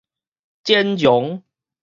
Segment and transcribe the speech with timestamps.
[0.63, 1.43] 剪絨